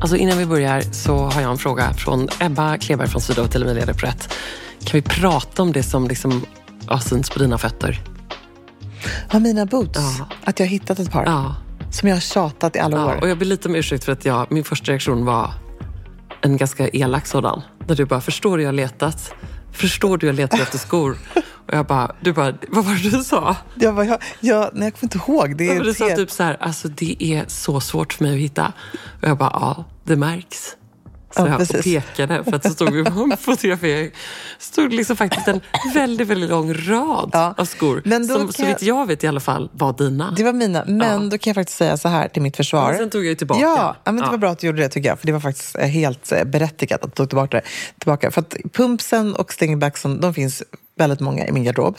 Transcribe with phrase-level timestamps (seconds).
[0.00, 3.86] Alltså innan vi börjar så har jag en fråga från Ebba Kleberg från Sydhotel Emilia
[3.86, 4.34] rätt.
[4.84, 6.44] Kan vi prata om det som liksom
[7.08, 8.00] synts på dina fötter?
[9.32, 9.98] Ja, mina boots.
[10.18, 10.26] Ja.
[10.44, 11.24] Att jag har hittat ett par.
[11.24, 11.54] Ja.
[11.92, 13.06] Som jag har tjatat i alla ja.
[13.06, 13.18] år.
[13.20, 15.50] Och jag ber lite om ursäkt för att jag, min första reaktion var
[16.40, 17.62] en ganska elak sådan.
[17.86, 19.34] Där du bara, förstår du jag har letat?
[19.72, 21.18] Förstår du jag letar efter skor?
[21.70, 23.56] Och jag bara, du bara, vad var det du sa?
[23.74, 25.56] Jag, bara, jag, jag, nej, jag kommer inte ihåg.
[25.56, 28.24] Det Ja, är men Du sa typ så här, alltså det är så svårt för
[28.24, 28.72] mig att hitta.
[29.22, 30.76] Och jag bara, ja, det märks.
[31.36, 34.10] Så Ja, jag pekade för att så stod vi på en fotografering.
[34.58, 35.60] stod liksom faktiskt en
[35.94, 37.54] väldigt, väldigt lång rad Ja.
[37.58, 38.02] av skor.
[38.04, 40.30] Men som så vitt jag vet i alla fall var dina.
[40.36, 40.84] Det var mina.
[40.86, 42.92] Men då kan jag faktiskt säga så här till mitt försvar.
[42.92, 43.60] Ja, sen tog jag ju tillbaka.
[43.60, 44.30] Ja, ja, men det Ja.
[44.30, 45.18] var bra att du gjorde det tycker jag.
[45.20, 47.62] För det var faktiskt eh, helt eh, berättigat att du tog tillbaka det.
[47.98, 48.30] Tillbaka.
[48.30, 50.62] För att pumpsen och stingbacksen, de finns
[51.00, 51.96] väldigt många i min garderob.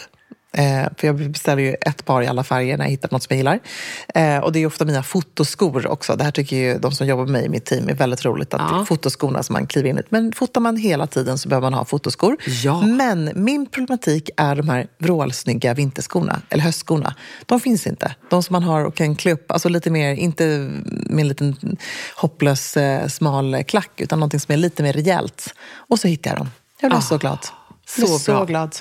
[0.53, 3.27] Eh, för jag beställer ju ett par i alla färger när jag hittar något som
[3.29, 3.59] jag gillar.
[4.15, 6.15] Eh, och det är ofta mina fotoskor också.
[6.15, 8.53] Det här tycker ju de som jobbar med mig i mitt team är väldigt roligt.
[8.53, 8.75] Att Ja.
[8.75, 10.01] det är fotoskorna som man kliver in i.
[10.09, 12.37] Men fotar man hela tiden så behöver man ha fotoskor.
[12.63, 12.81] Ja.
[12.81, 17.15] Men min problematik är de här vrålsnygga vinterskorna, eller höstskorna.
[17.45, 18.15] De finns inte.
[18.29, 20.43] De som man har och kan klä upp, alltså lite mer, inte
[21.09, 21.77] med en liten
[22.15, 25.53] hopplös eh, smal klack, utan någonting som är lite mer rejält.
[25.89, 26.49] Och så hittade jag dem.
[26.81, 27.39] Jag blev Ah, så glad.
[27.87, 28.75] Så så glad.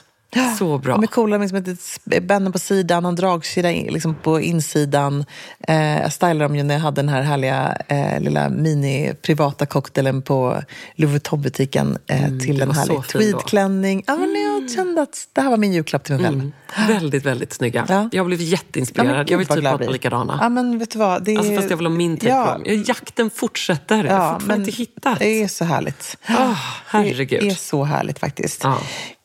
[0.58, 0.92] Så bra.
[0.94, 1.74] De är coola med liksom
[2.10, 5.24] ett bänden på sidan, en dragkedja liksom på insidan.
[5.68, 10.22] Eh, jag stylade dem ju när jag hade den här härliga eh, lilla mini-privata cocktailen
[10.22, 10.62] på
[10.94, 14.04] Louis Vuitton-butiken eh, till Mm, det en härlig tweedklänning.
[14.06, 16.40] Ja, men jag kände att det här var min julklapp till mig själv.
[16.40, 16.52] Mm.
[16.88, 17.86] Väldigt, väldigt snygga.
[17.88, 18.08] Ja.
[18.12, 19.26] Jag blev Ja, jätteinspirerad.
[19.26, 19.88] gud, jag vill typ ha blir.
[19.88, 20.38] likadana.
[20.42, 21.24] Ja, men vet du vad?
[21.24, 21.38] Det är...
[21.38, 22.52] Alltså, fast jag vill ha min take Ja.
[22.52, 22.62] dem.
[22.66, 24.04] Ja, Jakten fortsätter.
[24.04, 25.18] jag har fortfarande inte hittat.
[25.18, 26.16] Det är så härligt.
[26.26, 26.54] Ah,
[26.86, 27.40] herregud.
[27.42, 28.64] Det är så härligt faktiskt.
[28.64, 28.78] Ja.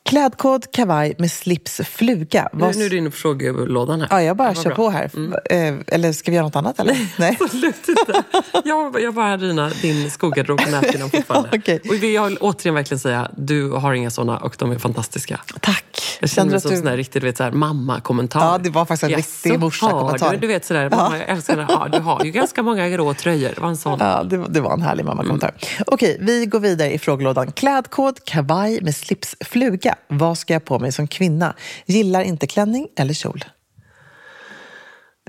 [0.06, 2.48] Klädkod kavaj med slips fluga.
[2.52, 4.08] Nu, Vad- nu är du inne på frågelådan här.
[4.10, 4.74] Ja, jag bara kör bra.
[4.74, 5.10] på här.
[5.50, 6.80] Eh, Eller ska vi göra något annat?
[6.80, 6.96] Eller?
[7.18, 7.38] Nej.
[7.40, 8.22] Absolut inte.
[8.64, 11.48] Jag, jag bara dina, din skogarderob på näthinnan fortfarande.
[11.52, 11.80] Ja, okej.
[11.88, 15.40] Och jag vill återigen verkligen säga, du har inga sådana och de är fantastiska.
[15.60, 16.18] Tack.
[16.20, 18.40] Jag känner mig som du- en sån här riktigt du vet, så här, mamma-kommentar.
[18.40, 20.32] Ja, det var faktiskt en riktig Jaså, morsa-kommentar.
[20.32, 21.66] Du, du vet sådär, mamma, jag älskar det.
[21.68, 23.50] Ja, du har ju ganska många grå tröjor.
[23.54, 23.98] Det var en sån.
[24.00, 25.48] Ja, det, var- det var en härlig mammakommentar.
[25.48, 25.84] Mm.
[25.86, 27.52] Okej, vi går vidare i frågelådan.
[27.52, 29.95] Klädkod kavaj med slips fluga.
[30.08, 31.54] Vad ska jag på mig som kvinna?
[31.86, 33.44] Gillar inte klänning eller kjol?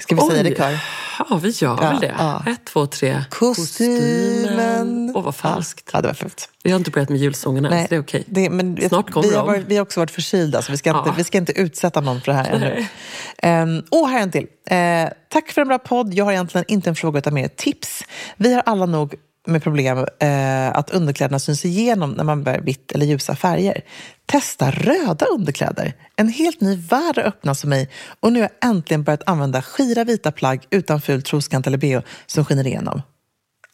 [0.01, 0.79] Ska vi säga det kör?
[1.29, 2.15] Ja, vi gör Ja, väl det.
[2.17, 2.43] ja.
[2.47, 3.23] Ett, två, tre.
[3.29, 5.11] Kostymen.
[5.15, 5.89] Åh, vad falskt.
[5.93, 6.49] Ja, det var fult.
[6.63, 8.23] Vi har inte börjat med julsången än, så det är okej.
[8.27, 10.89] det- men Snart kommer vi har, varit, vi har också varit förkylda, så vi ska,
[10.89, 11.13] inte, Ja.
[11.17, 12.85] vi ska inte utsätta någon för det här ännu.
[13.73, 14.47] Um, och här är en till.
[14.69, 16.13] Eh, tack för en bra podd.
[16.13, 18.03] Jag har egentligen inte en fråga utan mer ett tips.
[18.35, 19.15] Vi har alla nog
[19.47, 23.81] med problem eh, att underkläderna syns igenom när man bär vitt eller ljusa färger.
[24.25, 25.93] Testa röda underkläder.
[26.15, 29.61] En helt ny värld har öppnats för mig och nu har jag äntligen börjat använda
[29.61, 33.01] skira vita plagg utan ful troskant eller bh som skiner igenom.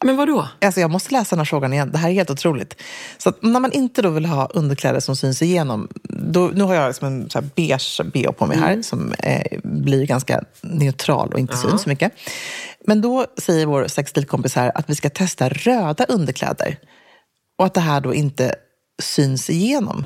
[0.04, 0.48] Men vad då?
[0.62, 1.92] Alltså jag måste läsa den här frågan igen.
[1.92, 2.82] Det här är helt otroligt.
[3.18, 6.88] Så när man inte då vill ha underkläder som syns igenom, då, nu har jag
[6.88, 11.40] liksom en så här beige bh på mig här som eh, blir ganska neutral och
[11.40, 12.14] inte syns så mycket.
[12.86, 16.78] Men då säger vår sextilkompis här att vi ska testa röda underkläder
[17.58, 18.56] och att det här då inte
[19.02, 20.06] syns igenom.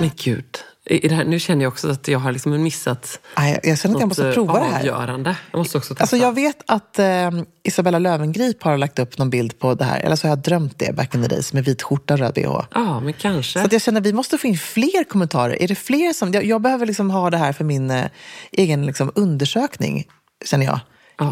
[0.00, 0.58] Men gud.
[0.90, 3.78] I det här, nu känner jag också att jag har liksom missat Nej, jag- jag
[3.78, 4.78] känner att jag måste eh, prova det här.
[4.80, 5.36] avgörande.
[5.50, 6.02] Jag måste också testa.
[6.02, 7.30] Alltså jag vet att eh,
[7.64, 10.78] Isabella Löwengrip har lagt upp någon bild på det här, eller så har jag drömt
[10.78, 12.60] det back in the days med vit skjorta och röd bh.
[12.74, 13.62] Ja, men kanske.
[13.62, 15.62] Så jag känner att vi måste få in fler kommentarer.
[15.62, 16.32] Är det fler som...
[16.32, 18.04] Jag, jag behöver liksom ha det här för min eh,
[18.52, 20.04] egen liksom, undersökning,
[20.44, 20.80] känner jag.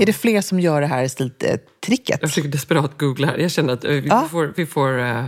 [0.00, 2.18] Är det fler som gör det här stiltricket?
[2.20, 3.38] Jag försöker desperat googla här.
[3.38, 4.28] Jag känner att eh, vi Ja.
[4.30, 4.52] får...
[4.56, 5.24] Vi får eh,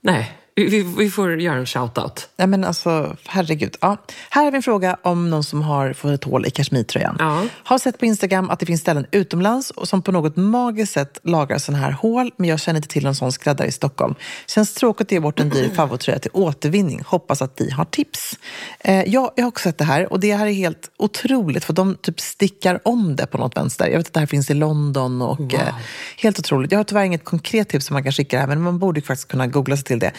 [0.00, 2.28] nej, Vi, vi får göra en shout-out.
[2.36, 3.76] Nej, men alltså, herregud.
[3.80, 3.96] Ja.
[4.30, 7.16] Här har vi en fråga om någon som har fått ett hål i kashmirtröjan.
[7.18, 7.46] Ja.
[7.64, 11.20] Har sett på Instagram att det finns ställen utomlands och som på något magiskt sätt
[11.22, 14.14] lagar sådana här hål, men jag känner inte till någon sån skräddare i Stockholm.
[14.46, 17.02] Känns tråkigt att ge bort en dyr favorittröja till återvinning.
[17.06, 18.38] Hoppas att ni har tips.
[18.80, 21.72] Eh, jag, jag har också sett det här och det här är helt otroligt för
[21.72, 23.88] de typ stickar om det på något vänster.
[23.88, 25.74] Jag vet att det här finns i London och eh,
[26.16, 26.72] helt otroligt.
[26.72, 29.28] Jag har tyvärr inget konkret tips som man kan skicka här, men man borde faktiskt
[29.28, 30.12] kunna googla sig till det.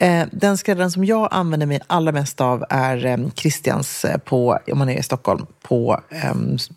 [0.00, 4.58] Eh, den skräddaren som jag använder mig allra mest av är eh, Christians eh, på,
[4.72, 6.34] om man är i Stockholm, på eh,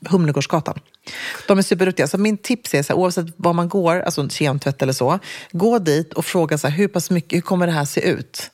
[0.10, 0.80] Humlegårdsgatan.
[1.48, 2.08] De är superduktiga.
[2.08, 5.20] Så min tips är, så här, oavsett var man går, alltså kemtvätt eller så,
[5.52, 8.52] gå dit och fråga så här, hur pass mycket, hur kommer det här se ut?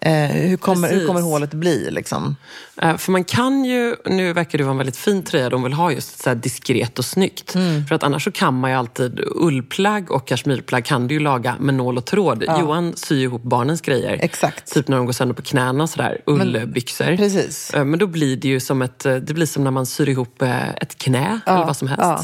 [0.00, 1.90] Eh, hur, kommer, hur kommer hålet bli?
[1.90, 2.36] Liksom?
[2.82, 5.72] Eh, För man kan ju, nu verkar det vara en väldigt fin tröja de vill
[5.72, 7.54] ha just så diskret och snyggt.
[7.54, 7.86] Mm.
[7.86, 11.56] För att annars så kan man ju alltid, ullplagg och kashmirplagg kan du ju laga
[11.60, 12.44] med nål och tråd.
[12.60, 14.18] Johan syr ihop barnens grejer.
[14.22, 14.74] Exakt.
[14.74, 17.16] Typ när de går sönder på knäna sådär, ullbyxor.
[17.16, 17.70] Precis.
[17.74, 20.08] Eh, Men då blir det ju som ett, eh, det blir som när man syr
[20.08, 22.02] ihop eh, ett knä eller vad som helst.
[22.04, 22.22] Eh,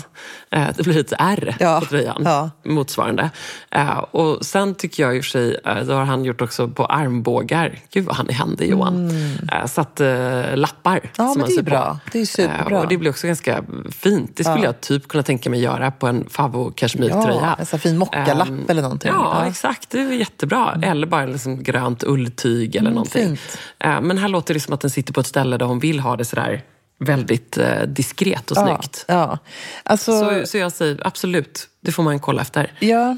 [0.77, 2.51] Det blir ett R Ja, på tröjan, ja.
[2.65, 3.31] motsvarande.
[3.71, 6.69] Eh, Och sen tycker jag i och för sig, eh, det har han gjort också
[6.69, 7.79] på armbågar.
[7.93, 9.11] Gud vad han är händig Johan.
[9.53, 11.09] Eh, Satt eh, lappar Mm.
[11.17, 11.71] Ja, som men han det är syr på.
[11.71, 11.99] bra.
[12.13, 12.77] Det är superbra.
[12.77, 14.31] Eh, Och det blir också ganska fint.
[14.37, 17.57] Det skulle jag typ kunna tänka mig göra på en Favo kashmirtröja.
[17.59, 19.11] Ja, en fin mockalapp Ehm, eller någonting.
[19.15, 19.37] Ja, Ja.
[19.39, 19.51] Mm.
[19.51, 19.91] exakt.
[19.91, 20.81] Det är jättebra.
[20.83, 23.27] Eller bara liksom grönt ulltyg eller någonting.
[23.37, 23.59] fint.
[23.79, 26.01] Eh, Men här låter det som att den sitter på ett ställe där hon vill
[26.01, 26.63] ha det sådär
[26.99, 29.05] väldigt eh, diskret och snyggt.
[29.09, 29.39] Ja, ja.
[29.83, 32.73] Alltså, Så, så jag säger absolut, det får man kolla efter.
[32.81, 33.17] Ja,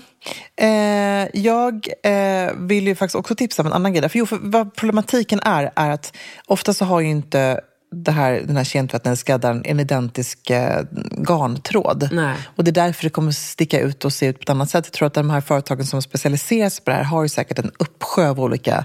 [0.56, 4.08] eh, jag eh, vill ju faktiskt också tipsa om en annan grej.
[4.08, 6.16] För, jo, för vad problematiken är, är att
[6.46, 7.60] ofta så har ju inte
[7.90, 10.82] det här, den här kemtvätten eller skräddaren en identisk eh,
[11.12, 12.08] garntråd.
[12.12, 12.35] Nej.
[12.56, 14.85] Och det är därför det kommer sticka ut och se ut på ett annat sätt.
[14.87, 17.58] Jag tror att de här företagen som specialiserar sig på det här har ju säkert
[17.58, 18.85] en uppsjö av olika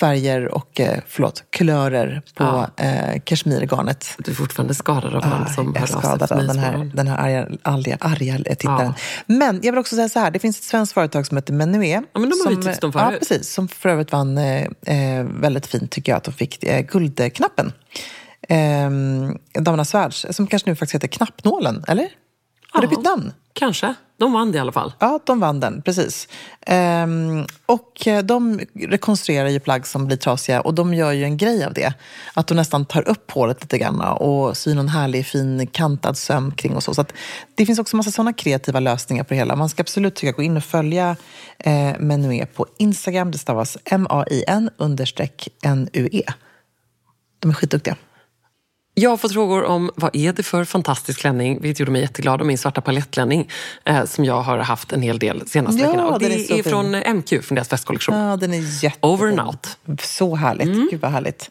[0.00, 2.44] färger och eh, förlåt, kulörer på
[2.76, 2.84] Ja.
[2.84, 4.14] eh, kashmirgarnet.
[4.18, 7.08] Du är fortfarande skadad av han som jag är hör skadad av den här, den
[7.08, 8.94] här arga, arga, arga tittaren.
[9.26, 12.02] Men jag vill också säga så här, det finns ett svenskt företag som heter Menué.
[12.12, 13.18] Ja, men de har vi som, tipsat om Ja, förut.
[13.20, 13.52] precis.
[13.52, 17.72] Som för övrigt vann eh, eh, väldigt fint, tycker jag, att de fick eh, guldknappen.
[18.48, 18.90] Eh,
[19.62, 22.08] Damernas Världs, som kanske nu faktiskt heter Knappnålen, eller?
[22.70, 22.90] Har det Ja.
[22.90, 23.32] bytt namn?
[23.52, 23.94] Kanske.
[24.18, 24.92] De vann det i alla fall.
[24.98, 26.28] Ja, de vann den, precis.
[26.66, 31.36] Ehm, och eh, de rekonstruerar ju plagg som blir trasiga och de gör ju en
[31.36, 31.92] grej av det.
[32.34, 36.52] Att de nästan tar upp hålet lite grann och syr någon härlig fin kantad söm
[36.52, 36.94] kring och så.
[36.94, 37.04] så
[37.54, 39.56] det finns också massa sådana kreativa lösningar på det hela.
[39.56, 41.16] Man ska absolut tycka gå in och följa
[41.58, 43.30] eh, Menué på Instagram.
[43.30, 46.22] Det stavas M-A-I-N understreck N-U-E.
[47.38, 47.96] De är skitduktiga.
[48.94, 52.40] Jag har fått frågor om vad är det för fantastisk klänning, vilket gjorde mig jätteglad,
[52.40, 53.48] om min svarta palettklänning
[53.84, 56.06] eh, som jag har haft en hel del senaste Ja, veckorna.
[56.06, 58.16] Och det är är, från MQ, från deras festkollektion.
[58.16, 59.10] Ja, den är jättefin.
[59.10, 59.78] Over and out.
[60.02, 60.90] Så härligt.
[60.90, 61.50] Gud vad härligt.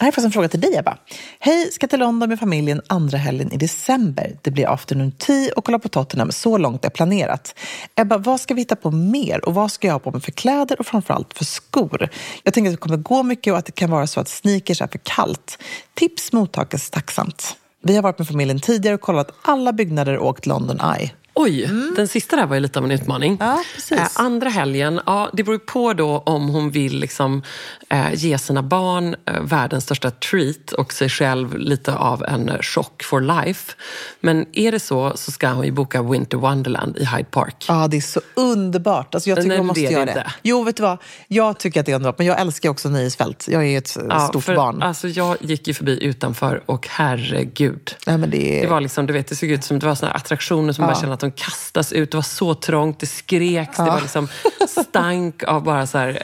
[0.00, 0.96] Här är faktiskt en fråga till dig, Ebba.
[1.38, 4.36] Hej, ska till London med familjen andra helgen i december.
[4.42, 6.32] Det blir afternoon tea och kolla på Tottenham.
[6.32, 7.54] Så långt är planerat.
[7.94, 9.48] Ebba, vad ska vi hitta på mer?
[9.48, 12.08] Och vad ska jag ha på mig för kläder och framförallt för skor?
[12.42, 14.82] Jag tänker att det kommer gå mycket och att det kan vara så att sneakers
[14.82, 15.58] är för kallt.
[15.94, 17.56] Tips mottages tacksamt.
[17.82, 21.10] Vi har varit med familjen tidigare och kollat alla byggnader och åkt London Eye.
[21.40, 23.38] Oj, den sista där var ju lite av en utmaning.
[23.40, 23.58] Mm.
[23.90, 23.96] Ja.
[23.96, 27.42] Eh, andra helgen, ja, det beror ju på då om hon vill liksom,
[27.90, 33.02] eh, ge sina barn eh, världens största treat och sig själv lite av en chock
[33.02, 33.72] for life.
[34.20, 37.64] Men är det så så ska hon ju boka Winter Wonderland i Hyde Park.
[37.68, 39.14] Ja, det är så underbart.
[39.14, 40.10] Alltså, jag tycker Nej, men måste det göra det.
[40.10, 40.32] inte.
[40.42, 40.98] Jo, vet du vad?
[41.28, 43.48] Jag tycker att det är underbart, men jag älskar också nöjesfält.
[43.50, 44.82] Jag är ett Ja, stort för, barn.
[44.82, 47.96] Alltså, jag gick ju förbi utanför och herregud.
[48.06, 48.60] Nej, men det.
[48.60, 50.94] Det var liksom, du vet, det såg ut som det var såna attraktioner som bara
[50.94, 52.10] kände att de kastas ut.
[52.10, 54.28] Det var så trångt, det skreks, det var liksom
[54.68, 56.22] stank av bara så här,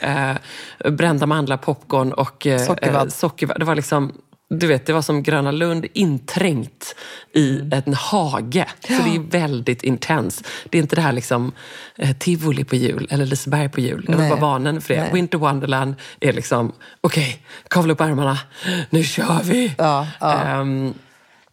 [0.83, 3.07] eh, brända mandlar, popcorn och eh, Sockervadd.
[3.07, 3.59] eh, sockervadd.
[3.59, 4.13] Det var liksom,
[4.49, 6.95] du vet, det var som Gröna Lund inträngt
[7.33, 7.81] i Mm.
[7.85, 8.65] en hage.
[8.87, 10.43] Så det är väldigt intens.
[10.69, 11.51] Det är inte det här liksom
[11.97, 14.05] eh, tivoli på jul eller Liseberg på jul.
[14.07, 14.29] Jag Nej.
[14.29, 15.01] var vanen för det.
[15.01, 15.09] Nej.
[15.13, 16.71] Winter Wonderland är liksom,
[17.01, 18.37] okej, kavla upp ärmarna,
[18.89, 19.75] nu kör vi!
[19.77, 20.33] Ja, ja.
[20.43, 20.93] Ehm,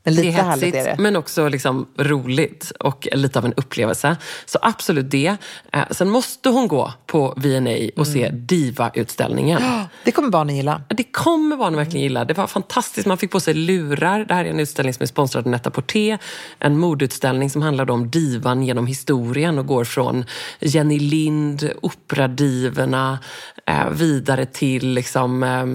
[0.05, 0.97] Men lite det är hetsigt, är det.
[0.99, 4.17] men också liksom roligt och lite av en upplevelse.
[4.47, 5.37] Så absolut det.
[5.73, 8.47] Eh, sen måste hon gå på V&A och se Mm.
[8.47, 9.63] Diva-utställningen.
[10.05, 10.83] Det kommer barnen gilla.
[10.89, 12.25] Det kommer barnen verkligen gilla.
[12.25, 13.07] Det var fantastiskt.
[13.07, 14.25] Man fick på sig lurar.
[14.25, 16.19] Det här är en utställning som är sponsrad av Netta Porté.
[16.59, 20.25] En modeutställning som handlar om divan genom historien och går från
[20.61, 23.19] Jenny Lind, operadivorna,
[23.67, 25.67] eh, vidare till liksom, eh,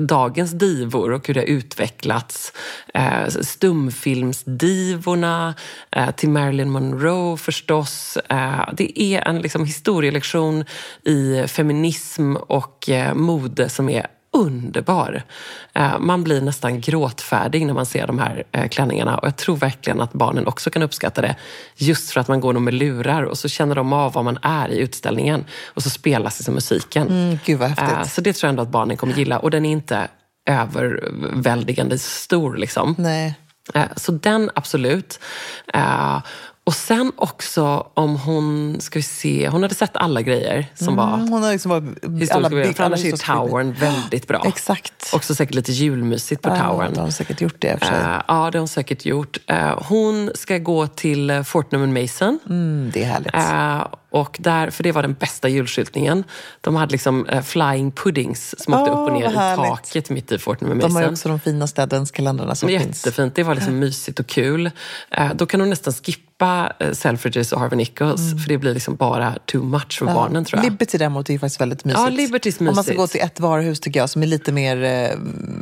[0.00, 2.52] dagens divor och hur det har utvecklats.
[3.58, 5.54] Stumfilmsdivorna,
[5.90, 8.16] eh, till Marilyn Monroe förstås.
[8.16, 10.64] Eh, det är en liksom, historielektion
[11.04, 15.22] i feminism och eh, mode som är underbar.
[15.98, 20.12] Man blir nästan gråtfärdig när man ser de här klänningarna och jag tror verkligen att
[20.12, 21.36] barnen också kan uppskatta det.
[21.76, 24.38] Just för att man går nog med lurar och så känner de av var man
[24.42, 27.08] är i utställningen och så spelas liksom musiken.
[27.08, 28.12] Mm, gud vad häftigt.
[28.12, 30.08] Så det tror jag ändå att barnen kommer gilla och den är inte
[30.48, 32.56] överväldigande stor.
[32.56, 32.94] Liksom.
[32.98, 33.34] Nej.
[33.74, 35.18] Eh, så den absolut.
[35.74, 36.18] Eh,
[36.68, 41.14] och sen också om hon, ska vi se, hon hade sett alla grejer som var
[41.14, 42.72] Mm, hon har liksom varit historiska alla, grejer.
[42.72, 44.42] För annars är Towern väldigt bra.
[44.46, 45.10] Exakt.
[45.12, 46.94] Också säkert lite julmysigt på Ja, Towern.
[46.94, 47.96] de har säkert gjort det i och för sig.
[47.96, 49.38] Eh, ja, det har hon säkert gjort.
[49.46, 52.38] Eh, hon ska gå till uh, Fortnum Mason.
[52.48, 53.34] Mm, det är härligt.
[53.34, 56.24] Eh, och där, för det var den bästa julskyltningen.
[56.60, 60.32] De hade liksom eh, flying puddings som åkte Åh, upp och ner i taket mitt
[60.32, 61.12] i Fortnum de har Mason.
[61.12, 63.06] också de finaste adventskalendrarna som Men finns.
[63.06, 63.34] Jättefint.
[63.34, 64.70] Det var liksom mysigt och kul.
[65.10, 68.20] Eh, då kan hon nästan skippa eh, Selfridges och Harvey Nichols.
[68.42, 70.70] För det blir liksom bara too much för barnen tror jag.
[70.72, 72.00] Liberty däremot är ju faktiskt väldigt mysigt.
[72.04, 72.98] Ja, Liberty är Om man ska mysigt.
[72.98, 75.10] gå till ett varuhus tycker jag som är lite mer eh,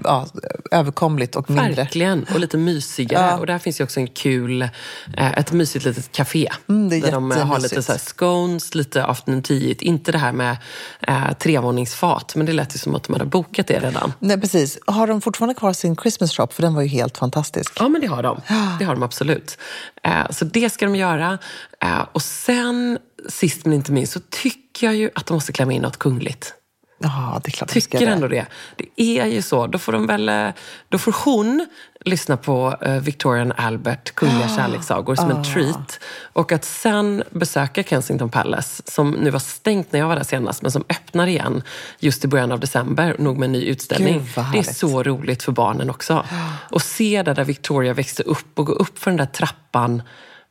[0.05, 0.27] ja,
[0.71, 1.75] överkomligt och mindre.
[1.75, 3.27] Verkligen, och lite mysigare.
[3.27, 3.39] Ja.
[3.39, 6.49] Och där finns ju också en kul, eh, ett mysigt litet café.
[6.69, 9.75] Mm, det är där de har lite så scones, lite afternoon tea.
[9.81, 10.57] Inte det här med
[11.01, 14.13] eh, trevåningsfat, men det lät ju som att de hade bokat det redan.
[14.19, 14.79] Nej, precis.
[14.87, 16.47] Har de fortfarande kvar sin Christmas shop?
[16.51, 17.73] För den var ju helt fantastisk.
[17.79, 18.41] Ja, men det har de.
[18.79, 19.59] Det har de absolut.
[20.03, 21.39] Eh, så det ska de göra.
[21.81, 25.73] Eh, och sen, sist men inte minst, så tycker jag ju att de måste klämma
[25.73, 26.55] in något kungligt.
[26.99, 28.07] Ja, det är klart tycker det.
[28.07, 28.47] ändå det.
[28.77, 29.67] Det är ju så.
[29.67, 30.49] Då får, de väl, eh,
[30.89, 31.67] då får hon
[32.01, 36.01] lyssna på eh, Victoria and Albert, Kungliga kärlekssagor, som en treat.
[36.33, 40.63] Och att sen besöka Kensington Palace, som nu var stängt när jag var där senast,
[40.63, 41.63] men som öppnar igen
[41.99, 44.19] just i början av december, nog med en ny utställning.
[44.35, 46.27] Gud, det är så roligt för barnen också.
[46.71, 50.03] Och se där, där Victoria växte upp och gå upp för den där trappan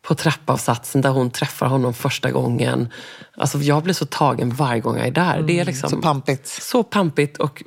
[0.07, 2.89] på trappavsatsen där hon träffar honom första gången.
[3.37, 5.41] Alltså jag blir så tagen varje gång jag är där.
[5.41, 6.47] det är liksom Så pampigt.
[6.47, 7.63] så pampigt och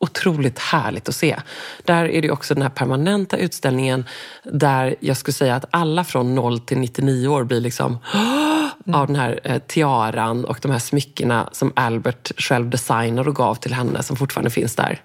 [0.00, 1.36] otroligt härligt att se.
[1.84, 4.04] Där är det också den här permanenta utställningen
[4.44, 7.98] där jag skulle säga att alla från 0 till 99 år blir liksom
[8.92, 13.54] av den här eh, tiaran och de här smyckena som Albert själv designade och gav
[13.54, 15.00] till henne som fortfarande finns där.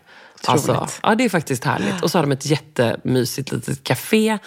[0.48, 2.04] Alltså, ja, det är faktiskt härligt.
[2.04, 4.38] Och så har de ett jättemysigt litet café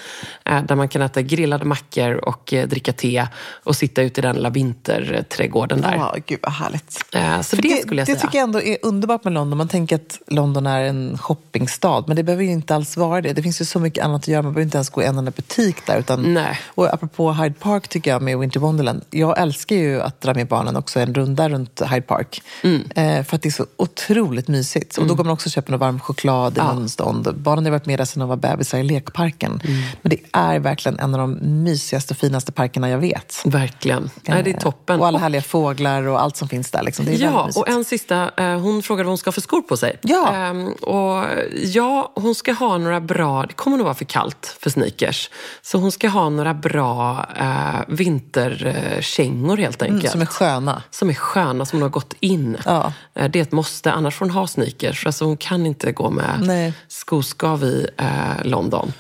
[0.44, 3.26] eh, där man kan äta grillade mackor och eh, dricka te
[3.64, 5.94] och sitta ute i den lilla vinterträdgården där.
[5.94, 7.04] Ja, gud vad härligt.
[7.12, 8.20] Eh, så För det, skulle jag det säga.
[8.20, 9.58] tycker jag ändå är underbart med London.
[9.58, 13.32] Man tänker att London är en shoppingstad, men det behöver ju inte alls vara det.
[13.32, 14.42] Det finns ju så mycket annat att göra.
[14.42, 15.98] Man behöver inte ens gå i en enda butik där.
[15.98, 16.60] Utan, Nej.
[16.66, 19.04] Och apropå Hyde Park tycker jag med Winter Wonderland.
[19.10, 22.42] Jag älskar ju att dra med barnen också en runda runt Hyde Park.
[22.62, 23.24] Mm.
[23.24, 24.98] För att det är så otroligt mysigt.
[24.98, 27.34] Och då går man också och varm choklad i någon stånd.
[27.36, 29.60] Barnen har varit med där sedan de var bebisar i lekparken.
[29.64, 29.80] Mm.
[30.02, 33.42] Men det är verkligen en av de mysigaste och finaste parkerna jag vet.
[33.44, 34.10] Verkligen.
[34.22, 35.00] Nej, det är toppen.
[35.00, 36.82] Och alla härliga fåglar och allt som finns där.
[36.82, 37.04] Liksom.
[37.04, 38.30] Det är Ja, och en sista.
[38.36, 39.98] Eh, hon frågade vad hon ska ha för skor på sig.
[40.02, 40.34] Ja.
[40.34, 41.24] Ehm, och
[41.64, 43.42] ja, hon ska ha några bra...
[43.46, 45.30] Det kommer nog vara för kallt för sneakers.
[45.62, 50.02] Så hon ska ha några bra eh, vinterkängor helt enkelt.
[50.02, 50.82] Mm, som är sköna.
[50.90, 52.56] Som är sköna, som hon har gått in.
[52.64, 52.92] Ja.
[53.14, 55.06] Eh, Det är ett måste, annars får hon ha sneakers.
[55.06, 56.72] Alltså hon kan inte gå med Nej.
[56.88, 58.92] skoskav i eh, London.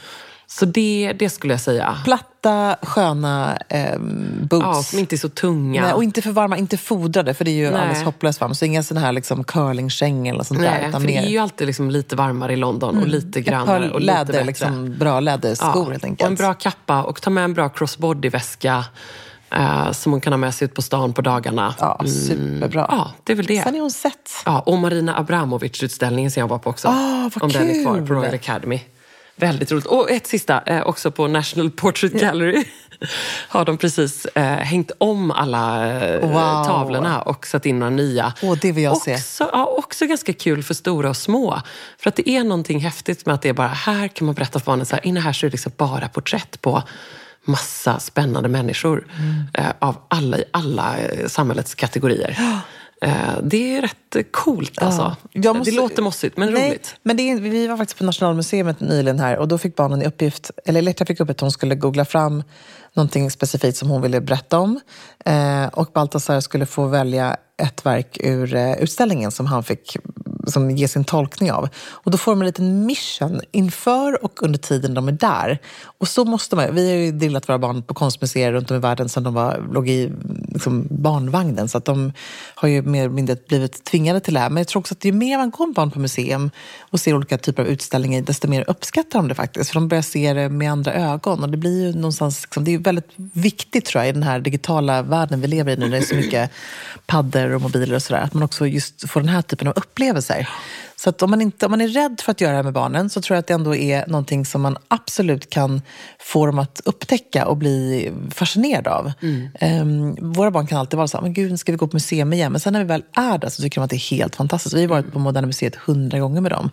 [0.50, 1.96] Så det, det skulle jag säga.
[2.04, 3.98] Platta, sköna eh,
[4.40, 4.66] boots.
[4.66, 5.82] Ja, som inte är så tunga.
[5.82, 7.80] Nej, och inte för varma, inte fodrade, för det är ju Nej.
[7.80, 8.58] alldeles hopplöst varmt.
[8.58, 10.70] Så inga sådana här liksom curlingkängor eller sånt där.
[10.70, 13.40] Nej, Utan för det mer är ju alltid liksom lite varmare i London och lite
[13.40, 14.44] grannare och lite läder, bättre.
[14.44, 16.22] liksom, bra läderskor helt enkelt.
[16.22, 18.84] Och en bra kappa och ta med en bra crossbody-väska
[19.50, 21.74] eh, som hon kan ha med sig ut på stan på dagarna.
[21.80, 22.86] Ja, superbra.
[22.90, 23.62] Ja, det är väl det.
[23.62, 24.30] Sen är hon sett.
[24.44, 26.88] Ja, och Marina Abramovic-utställningen som jag var på också.
[26.88, 28.06] Ah, vad om den är kvar kul.
[28.06, 28.80] på Royal Academy.
[29.36, 29.86] Väldigt roligt.
[29.86, 32.64] Och ett sista, eh, också på National Portrait Gallery.
[33.48, 36.64] har de precis eh, hängt om alla eh, Wow.
[36.64, 38.32] tavlorna och satt in några nya.
[38.42, 39.14] Åh, det vill jag se.
[39.14, 41.60] också, Ja, också ganska kul för stora och små.
[41.98, 44.58] För att det är någonting häftigt med att det är bara här kan man berätta
[44.58, 46.82] för barnen så här, inne här så är det liksom bara porträtt på
[47.48, 49.06] massa spännande människor.
[49.18, 49.44] Mm.
[49.54, 52.38] Eh, av alla i alla eh, samhällets kategorier.
[53.02, 53.12] Eh,
[53.42, 55.16] det är rätt coolt alltså.
[55.32, 56.94] Jag måste- Det låter mossigt men Nej, roligt.
[57.02, 60.06] Men det är, vi var faktiskt på Nationalmuseet nyligen här och då fick barnen i
[60.06, 62.42] uppgift, eller Elektra fick upp att hon skulle googla fram
[62.94, 64.80] någonting specifikt som hon ville berätta om.
[65.24, 69.96] Eh, och Baltasar skulle få välja ett verk ur eh, utställningen som han fick
[70.50, 71.68] som ger sin tolkning av.
[71.90, 75.58] Och då får de en liten mission inför och under tiden de är där.
[75.82, 78.80] Och så måste man, vi har ju drillat våra barn på konstmuseer runt om i
[78.80, 80.12] världen sedan de var, låg i
[80.48, 81.68] liksom, barnvagnen.
[81.68, 82.12] Så att de
[82.54, 84.50] har ju mer eller mindre blivit tvingade till det här.
[84.50, 86.50] Men jag tror också att ju mer man går med barn på museum
[86.80, 89.70] och ser olika typer av utställningar, desto mer uppskattar de det faktiskt.
[89.70, 91.42] För de börjar se det med andra ögon.
[91.42, 94.40] Och det blir ju någonstans, liksom, det är väldigt viktigt tror jag i den här
[94.40, 96.50] digitala världen vi lever i nu, när det är så mycket
[97.06, 98.20] paddor och mobiler och sådär.
[98.20, 100.37] Att man också just får den här typen av upplevelser.
[100.96, 102.72] Så att om man, inte, om man är rädd för att göra det här med
[102.72, 105.82] barnen så tror jag att det ändå är någonting som man absolut kan
[106.18, 109.12] få dem att upptäcka och bli fascinerade av.
[109.22, 109.48] Mm.
[109.82, 112.32] Um, våra barn kan alltid vara så här, men gud, ska vi gå på museum
[112.32, 112.52] igen?
[112.52, 114.74] Men sen när vi väl är där så tycker de att det är helt fantastiskt.
[114.74, 116.70] Vi har varit på Moderna Museet hundra gånger med dem.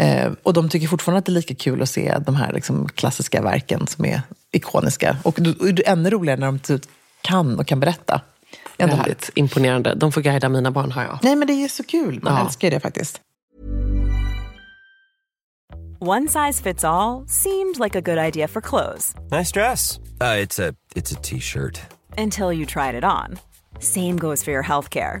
[0.00, 2.88] Uh, och de tycker fortfarande att det är lika kul att se de här liksom,
[2.88, 4.22] klassiska verken som är
[4.52, 5.16] ikoniska.
[5.22, 6.82] Och det är ännu roligare när de typ
[7.22, 8.20] kan och kan berätta.
[8.78, 9.94] Ändå Väldigt imponerande.
[9.94, 11.18] De får guida mina barn, har jag.
[11.22, 12.20] Nej, men det är så kul.
[12.22, 12.44] Man ja.
[12.44, 13.20] älskar det faktiskt.
[16.00, 19.14] One size fits all, seemed like a good idea for clothes.
[19.30, 19.98] Nice dress.
[20.20, 21.80] Uh, it's a T-shirt.
[22.18, 23.38] Until you tried it on.
[23.78, 25.20] Same goes for your healthcare.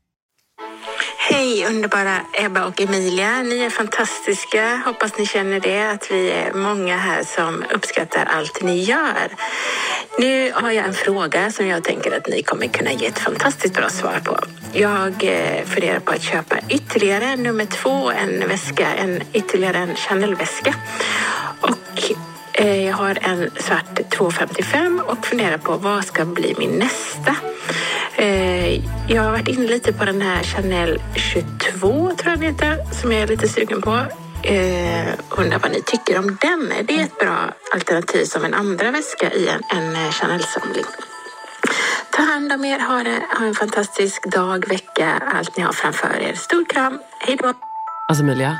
[1.33, 3.43] Hej underbara Ebba och Emilia.
[3.43, 4.81] Ni är fantastiska.
[4.85, 9.35] Hoppas ni känner det, att vi är många här som uppskattar allt ni gör.
[10.19, 13.73] Nu har jag en fråga som jag tänker att ni kommer kunna ge ett fantastiskt
[13.73, 14.39] bra svar på.
[14.73, 20.75] Jag eh, funderar på att köpa ytterligare nummer två, en väska, en ytterligare en Chanel-väska.
[21.61, 22.11] Och
[22.61, 27.35] Eh, jag har en svart 255 och funderar på vad ska bli min nästa.
[28.15, 28.75] Eh,
[29.11, 33.11] jag har varit inne lite på den här Chanel 22 tror jag den heter, som
[33.11, 33.91] jag är lite sugen på.
[34.43, 36.73] Eh, undrar vad ni tycker om den.
[36.87, 40.85] Det är ett bra alternativ som en andra väska i en, en Chanel-samling.
[42.11, 46.19] Ta hand om er, ha, det, ha en fantastisk dag, vecka, allt ni har framför
[46.19, 46.33] er.
[46.33, 47.53] Stor kram, hej då!
[48.07, 48.57] Alltså Emilia,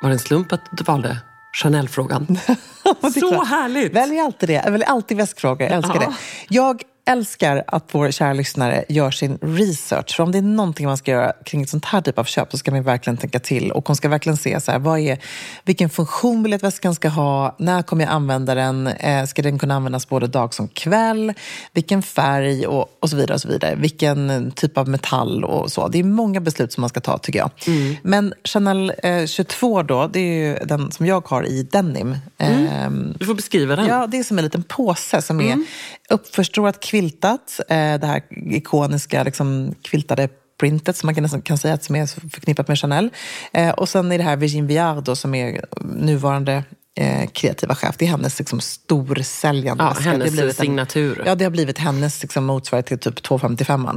[0.00, 1.18] var det en slump att du valde
[1.54, 2.38] Chanel-frågan?
[3.20, 3.92] Så härligt!
[3.92, 4.70] Välj alltid det.
[4.70, 5.62] Väljer alltid väskfrågor.
[5.62, 6.00] Jag älskar ja.
[6.00, 6.14] det.
[6.48, 10.16] Jag älskar att vår kära lyssnare gör sin research.
[10.16, 12.50] För om det är någonting man ska göra kring ett sånt här typ av köp
[12.50, 13.72] så ska man verkligen tänka till.
[13.72, 15.18] Och hon ska verkligen se så här, vad är,
[15.64, 20.08] vilken funktion biljettväskan ska ha, när kommer jag använda den, eh, ska den kunna användas
[20.08, 21.32] både dag som kväll,
[21.72, 23.34] vilken färg och, och så vidare.
[23.34, 23.74] och så vidare.
[23.74, 25.88] Vilken typ av metall och så.
[25.88, 27.50] Det är många beslut som man ska ta tycker jag.
[27.66, 27.96] Mm.
[28.02, 32.16] Men Chanel eh, 22 då, det är ju den som jag har i denim.
[32.38, 32.66] Mm.
[32.66, 33.86] Ehm, Du får beskriva den.
[33.86, 35.66] Ja, det är som en liten påse som är Mm.
[36.10, 37.60] Uppförstorat kviltat.
[37.68, 38.22] Eh, det här
[38.54, 40.28] ikoniska liksom, kviltade
[40.60, 43.10] printet som man kan, nästan kan säga att som är förknippat med Chanel.
[43.52, 46.64] Eh, och sen är det här Virgin Viard då, som är nuvarande
[46.96, 47.96] eh, kreativa chef.
[47.98, 50.04] Det är hennes liksom, storsäljande Ja, väska.
[50.04, 51.22] Det hennes blivit en- signatur.
[51.26, 53.88] Ja, det har blivit hennes liksom, motsvarighet till typ 255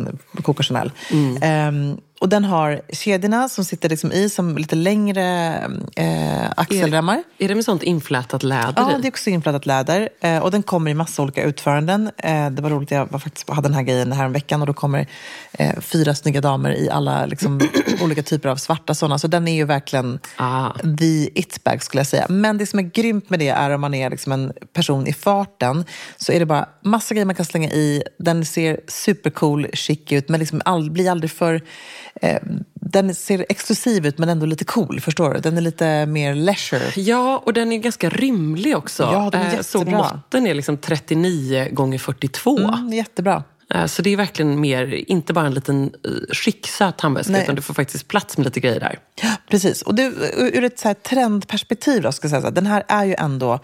[0.43, 0.91] Coco Chanel.
[1.12, 1.38] Mm.
[1.41, 5.56] Ehm, och den har kedjorna som sitter liksom i som lite längre
[5.95, 7.23] eh, axelremmar.
[7.38, 9.01] Är det med sånt inflätat läder Ja, i?
[9.01, 10.10] det är också inflätat läder.
[10.21, 12.12] Eh, och den kommer i massa olika utföranden.
[12.17, 14.73] Eh, det var roligt, jag var faktiskt, hade den här grejen här veckan och då
[14.73, 15.08] kommer
[15.51, 17.62] eh, fyra snygga damer i alla liksom,
[18.01, 19.19] olika typer av svarta sådana.
[19.19, 20.69] Så den är ju verkligen Ah.
[20.99, 22.25] the it-bag skulle jag säga.
[22.30, 25.13] Men det som är grymt med det är om man är liksom en person i
[25.13, 25.86] farten
[26.17, 28.03] så är det bara massa grejer man kan slänga i.
[28.19, 31.62] Den ser supercool, chic ut men liksom all, blir aldrig för...
[32.21, 32.39] Eh,
[32.73, 35.39] den ser exklusiv ut men ändå lite cool, förstår du?
[35.39, 36.91] Den är lite mer leisure.
[37.01, 39.03] Ja, och den är ganska rymlig också.
[39.03, 39.97] Ja, den är Eh, jättebra.
[39.97, 42.58] måtten är liksom 39 gånger 42.
[42.58, 43.43] Mm, jättebra.
[43.73, 45.91] Eh, Så det är verkligen mer, inte bara en liten
[46.34, 47.43] skicksöt handväska, Nej.
[47.43, 48.99] utan du får faktiskt plats med lite grejer där.
[49.21, 49.82] Ja, precis.
[49.82, 50.03] Och det,
[50.38, 53.60] ur ett så trendperspektiv, då, ska jag säga så här, den här är ju ändå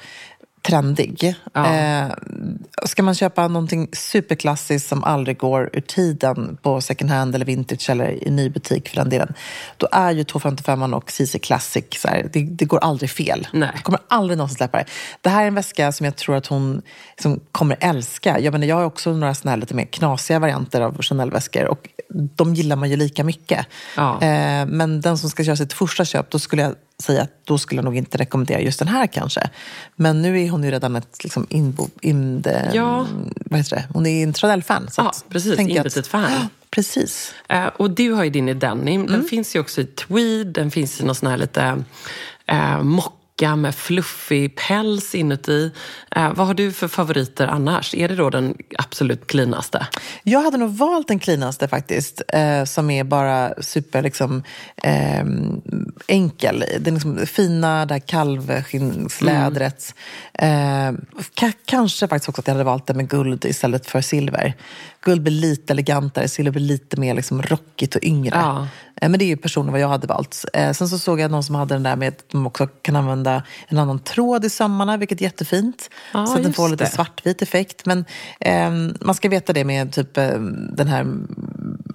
[0.61, 1.35] trendig.
[1.53, 1.75] Ja.
[1.75, 2.11] Eh,
[2.85, 7.89] ska man köpa någonting superklassiskt som aldrig går ur tiden på second hand eller vintage
[7.89, 9.33] eller i ny butik för den delen,
[9.77, 13.47] då är ju 255 och CC Classic, så här, det, det går aldrig fel.
[13.53, 13.69] Nej.
[13.73, 14.85] Jag kommer aldrig någonsin släppa det.
[15.21, 18.39] Det här är en väska som jag tror att hon liksom kommer älska.
[18.39, 21.89] Jag, menar, jag har också några såna här lite mer knasiga varianter av Chanel-väskor och
[22.35, 23.67] de gillar man ju lika mycket.
[23.97, 24.21] Ja.
[24.21, 27.57] Eh, men den som ska göra sitt första köp, då skulle jag säga att då
[27.57, 29.49] skulle jag nog inte rekommendera just den här kanske.
[29.95, 33.07] Men nu är hon ju redan ett liksom inbo, in the, Ja.
[33.45, 33.83] vad heter det?
[33.93, 35.59] Hon är en så Ja, precis.
[35.59, 36.31] Inbitet fan.
[36.69, 37.33] Precis.
[37.49, 39.01] Eh, och du har ju din i denim.
[39.01, 39.13] Mm.
[39.13, 40.47] Den finns ju också i tweed.
[40.47, 41.83] Den finns i någon sån här lite
[42.45, 42.83] eh,
[43.33, 45.71] mocka med fluffig päls inuti.
[46.15, 47.93] Eh, vad har du för favoriter annars?
[47.95, 49.87] Är det då den absolut cleanaste?
[50.23, 54.43] Jag hade nog valt den cleanaste faktiskt, eh, som är bara super liksom,
[54.77, 55.25] eh,
[56.07, 56.63] enkel.
[56.79, 59.95] Den liksom fina där kalvskinnslädret.
[60.33, 60.47] Eh,
[61.35, 64.53] ka- kanske faktiskt också att jag hade valt den med guld istället för silver.
[65.01, 68.35] Guld blir lite elegantare, silver blir lite mer liksom rockigt och yngre.
[68.35, 68.67] Ja.
[69.03, 70.45] Eh, men det är ju personen vad jag hade valt.
[70.53, 72.95] Eh, sen så såg jag någon som hade den där med att de också kan
[72.95, 75.89] använda en annan tråd i sömmarna, vilket är jättefint.
[76.13, 76.89] Ja, så att den får lite det.
[76.89, 77.85] svartvit effekt.
[77.85, 78.05] Men
[78.39, 80.27] ehm, man ska veta det med typ eh,
[80.77, 81.07] den här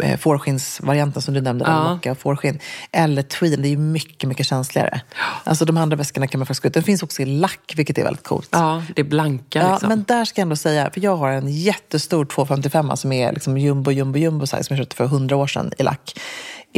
[0.03, 1.85] eh, fårskinnsvarianten som du nämnde, Ja.
[1.85, 1.95] ja.
[1.95, 2.59] mocka och fårskinn.
[2.93, 5.01] Eller tweeden, det är ju mycket, mycket känsligare.
[5.45, 6.75] Alltså de andra väskorna kan man faktiskt gå ut.
[6.75, 8.49] Den finns också i lack, vilket är väldigt coolt.
[8.53, 9.89] Ja, det är blanka Ja, liksom.
[9.89, 13.59] men där ska jag ändå säga, för jag har en jättestor 255 som är liksom
[13.59, 16.15] jumbo, jumbo, jumbo size som jag köpte för 100 år sedan i lack.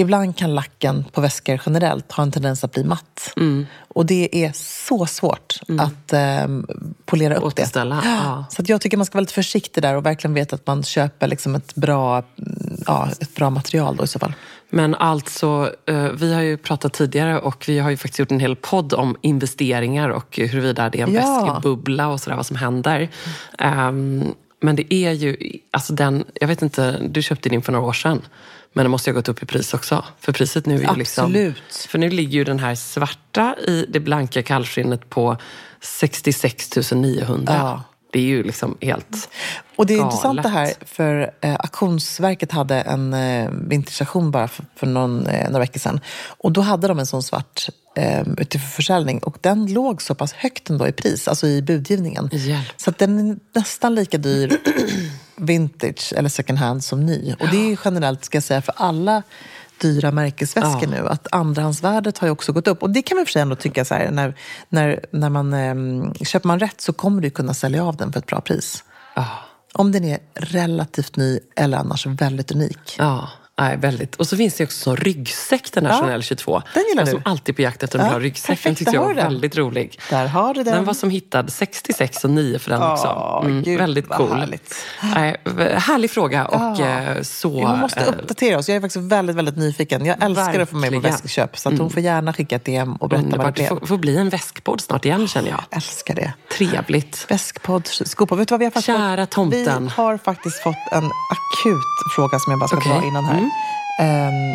[0.00, 3.32] Ibland kan lacken på väskor generellt ha en tendens att bli matt.
[3.36, 3.66] Mm.
[3.88, 6.66] Och det är så svårt att ehm,
[7.06, 8.02] polera upp Återställa, det.
[8.24, 8.44] ja.
[8.50, 11.26] Så jag tycker man ska vara lite försiktig där och verkligen veta att man köper
[11.28, 14.32] liksom ett, bra, mm, ja, ett bra material då i så fall.
[14.70, 18.40] Men alltså, eh, vi har ju pratat tidigare och vi har ju faktiskt gjort en
[18.40, 21.20] hel podd om investeringar och huruvida det är en Ja.
[21.44, 23.08] väskebubbla och sådär, vad som händer.
[23.58, 24.24] Ehm,
[24.60, 25.36] men det är ju,
[25.70, 28.22] alltså den, jag vet inte, du köpte din för några år sedan.
[28.72, 30.04] Men det måste ju ha gått upp i pris också.
[30.20, 31.24] För priset nu är ju liksom...
[31.24, 31.86] Absolut.
[31.88, 35.36] För nu ligger ju den här svarta i det blanka kallskinnet på
[35.80, 37.54] 66 900.
[37.56, 37.82] Ja.
[38.12, 39.28] Det är ju liksom helt
[39.76, 40.12] Och det är galet.
[40.12, 45.44] intressant det här, för eh, Auktionsverket hade en eh, vinterstation bara för, för någon, eh,
[45.50, 46.00] några veckor sedan.
[46.38, 50.14] Och då hade de en sån svart eh, ute för försäljning och den låg så
[50.14, 52.30] pass högt ändå i pris, alltså i budgivningen.
[52.32, 52.68] Hjälp.
[52.76, 54.58] Så att den är nästan lika dyr
[55.36, 57.34] vintage eller second hand som ny.
[57.40, 59.22] Och det är ju generellt, ska jag säga, för alla
[59.80, 61.02] dyra märkesväskor Ja.
[61.02, 61.08] nu.
[61.08, 62.82] Att andrahandsvärdet har ju också gått upp.
[62.82, 64.34] Och det kan man för sig ändå tycka så här, när,
[64.68, 68.18] när, när man ehm, köper man rätt så kommer du kunna sälja av den för
[68.18, 68.84] ett bra pris.
[69.14, 69.26] Ja.
[69.74, 72.96] Om den är relativt ny eller annars väldigt unik.
[72.98, 73.28] Ja,
[73.60, 74.16] Nej, väldigt.
[74.16, 76.62] Och så finns det också som ryggsäck, den här Ja, Chanel 22.
[76.74, 77.10] den gillar jag du.
[77.10, 78.46] som alltid på jakt efter en Ja, bra ryggsäck.
[78.46, 79.24] perfekt, Den tyckte jag var den.
[79.24, 80.00] väldigt rolig.
[80.10, 80.74] Där har du den.
[80.74, 83.40] Den var som hittad 66 och 9 för den Åh, också.
[83.44, 84.32] Mm, gud, väldigt cool.
[84.38, 84.74] härligt.
[85.44, 86.86] V- härlig fråga och Ja.
[87.00, 87.66] eh, så...
[87.66, 88.68] Hon måste eh, uppdatera oss.
[88.68, 90.06] Jag är faktiskt väldigt, väldigt nyfiken.
[90.06, 91.16] Jag älskar att få med på Verkligen.
[91.16, 91.58] väskköp.
[91.58, 93.56] Så att hon får gärna skicka ett DM och berätta vad det Underbart.
[93.56, 93.68] Det blev.
[93.80, 95.60] får, får bli en väskpodd snart igen känner jag.
[95.70, 96.32] Älskar det.
[96.58, 97.26] Trevligt.
[97.28, 98.34] Väskpodd, skopa.
[98.34, 99.30] Vet du vad vi har faktiskt Kära fått?
[99.30, 99.84] tomten.
[99.84, 101.84] Vi har faktiskt fått en akut
[102.16, 102.76] fråga som jag bara ska.
[102.76, 103.00] Mm.
[103.00, 103.49] dra innan här.
[104.00, 104.54] Ehm,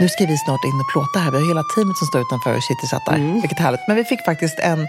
[0.00, 1.30] nu ska vi snart in och plåta här.
[1.30, 3.14] Vi har hela teamet som står utanför och chitchattar.
[3.14, 3.40] Mm.
[3.40, 3.80] Vilket härligt.
[3.88, 4.88] Men vi fick faktiskt en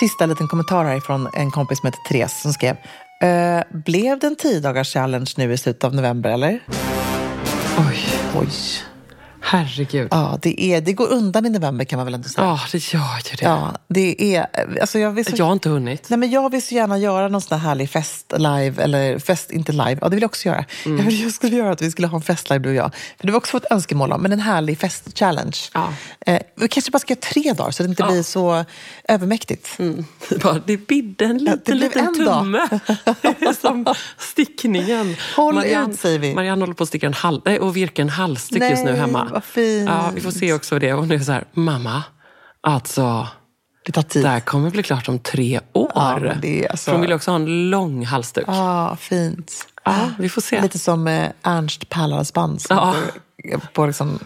[0.00, 2.76] sista liten kommentar här från en kompis som heter Therese som skrev
[3.22, 6.60] "Eh, Blev det en 10 dagars challenge nu i slutet av november eller?
[7.78, 7.98] Oj,
[8.40, 8.48] Oj.
[9.52, 10.08] Herregud.
[10.10, 12.46] Ja, det, är, det går undan i november kan man väl ändå säga.
[12.46, 13.44] Ja, det gör ju det.
[13.44, 14.46] Ja, det är...
[14.80, 16.06] Alltså jag vill så, Jag har inte hunnit.
[16.10, 19.50] Nej, men jag vill så gärna göra någon sån här härlig fest live, eller fest,
[19.50, 20.64] inte live, ja det vill jag också göra.
[20.84, 20.98] Mm.
[20.98, 22.94] Jag, vill, jag skulle göra att vi skulle ha en fest live du och jag.
[23.18, 25.56] För det var också ett önskemål om, men en härlig fest-challenge.
[25.74, 25.88] Ja.
[26.26, 28.64] Eh, vi kanske bara ska göra tre dagar så det inte blir så
[29.08, 29.78] övermäktigt.
[30.42, 32.68] Bara, det bidde en Ja, liten, blev liten en tumme.
[33.60, 35.16] Som stickningen.
[35.36, 36.34] Håll ut, säger vi.
[36.34, 39.41] Marianne håller på att sticka en hal- nej, och virka en halsduk just nu hemma.
[39.42, 39.88] Vad fint.
[39.88, 40.96] Ja, vi får se också det.
[41.06, 42.02] Nu är så här, mamma,
[42.60, 43.28] alltså,
[43.86, 44.24] Det tar tid.
[44.24, 45.92] det här kommer bli klart om tre år.
[45.94, 48.44] Ja, det är alltså- För hon vill också ha en lång halsduk.
[48.48, 49.52] Ja, fint.
[49.84, 50.60] Ja, vi får se.
[50.62, 52.60] Lite som eh, Ernst Pärlans band.
[52.68, 52.94] Ja.
[53.52, 54.18] på, på liksom,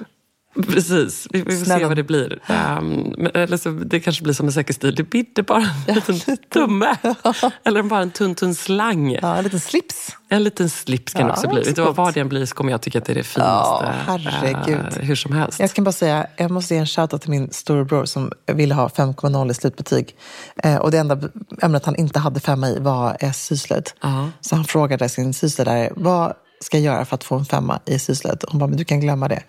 [0.62, 1.88] Precis, vi, vi får se Snälla.
[1.88, 2.32] vad det blir.
[2.78, 4.94] Um, men, eller så, det kanske blir som en säkerhetsstil.
[4.94, 6.96] Det bidde bara en liten tumme.
[7.64, 9.18] Eller bara en tunn, tunn slang.
[9.22, 10.16] ja, en liten slips.
[10.28, 11.62] En liten slips kan det Ja, också bli.
[11.64, 13.22] så Vet du vad, det än blir så kommer jag tycka att det är det
[13.24, 13.84] finaste.
[13.84, 14.78] Ja, herregud.
[14.96, 15.60] eh, hur som helst.
[15.60, 18.88] Jag kan bara säga, jag måste ge en shoutout till min storebror som ville ha
[18.88, 20.16] 5,0 i slutbetyg.
[20.62, 21.18] Eh, och det enda
[21.62, 23.90] ämnet han inte hade femma i var eh, syslöjd.
[24.02, 24.28] Ja.
[24.40, 27.98] Så han frågade sin syslöjdare, vad ska jag göra för att få en femma i
[27.98, 28.44] syslöjd?
[28.48, 29.42] Hon bara, men du kan glömma det.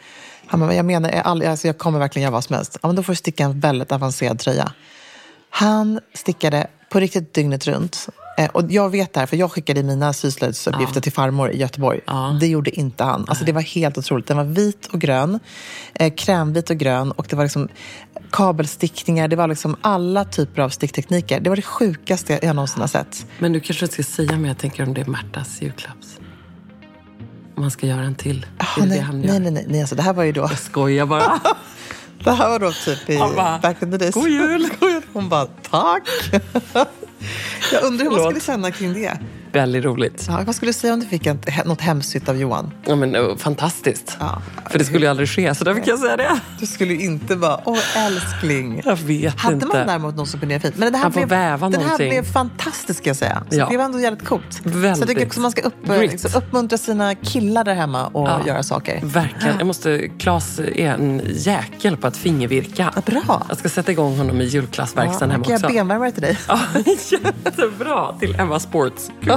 [0.47, 2.77] Han bara, jag menar, jag, all, alltså, jag kommer verkligen göra vad som helst.
[2.81, 4.71] Ja, men då får du sticka en väldigt avancerad tröja.
[5.49, 8.09] Han stickade på riktigt dygnet runt.
[8.37, 11.99] Eh, och jag vet det här, för jag skickade mina syslöjdsuppgifter till farmor i Göteborg.
[12.05, 12.37] Ja.
[12.39, 13.25] Det gjorde inte han.
[13.27, 14.27] Alltså, det var helt otroligt.
[14.27, 15.39] Den var vit och grön,
[15.93, 17.67] eh, krämvit och grön och det var liksom
[18.31, 19.27] kabelstickningar.
[19.27, 21.39] Det var liksom alla typer av sticktekniker.
[21.39, 23.25] Det var det sjukaste jag någonsin har sett.
[23.39, 24.47] Men du kanske inte ska säga mer.
[24.47, 26.16] Jag tänker om det är Märtas julklapps.
[27.57, 28.45] Man ska göra en till.
[28.57, 29.79] Ah, nej, nej, nej, nej.
[29.81, 30.41] Alltså, det här var ju då...
[30.41, 31.39] Jag skojar bara.
[32.23, 34.15] Det här var då typ i bara, back in the days.
[34.15, 35.01] "God jul." God jul.
[35.13, 36.03] Hon bara, tack.
[37.71, 39.19] jag undrar hur man skulle känna kring det.
[39.51, 40.25] Väldigt roligt.
[40.29, 42.71] Ja, vad skulle du säga om du fick en, något hemsytt av Johan?
[42.85, 44.17] Ja, men, oh, fantastiskt.
[44.19, 44.41] Ja.
[44.69, 46.39] För det skulle ju aldrig ske, så därför kan jag säga det.
[46.59, 48.81] Du skulle ju inte bara, åh älskling.
[48.85, 49.67] Jag vet Hade inte.
[49.67, 50.77] man däremot någon som kunde göra fint.
[50.77, 53.43] Men det här Han får blev, väva Den här blev fantastisk ska jag säga.
[53.49, 53.67] Så Ja.
[53.71, 54.43] Det var ändå jävligt coolt.
[54.53, 55.07] Så jag Väldigt.
[55.09, 58.39] tycker också man ska upp, liksom, uppmuntra sina killar där hemma och Ja.
[58.47, 58.99] göra saker.
[59.03, 59.57] Verkligen.
[59.57, 62.91] Jag måste, Claes är en jäkel på att fingervirka.
[62.95, 63.45] Ja, bra.
[63.49, 65.73] Jag ska sätta igång honom i julklassverkstaden Ja, hemma kan jag också.
[65.73, 66.37] benvärmare till dig?
[66.47, 66.59] Ja,
[67.45, 68.13] jättebra!
[68.19, 69.11] Till Emma Sports.
[69.21, 69.36] Gud